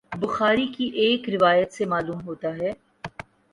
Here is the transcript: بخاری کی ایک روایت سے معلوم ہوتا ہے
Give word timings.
بخاری 0.13 0.65
کی 0.67 0.85
ایک 0.95 1.29
روایت 1.29 1.73
سے 1.73 1.85
معلوم 1.85 2.21
ہوتا 2.21 2.55
ہے 2.57 2.71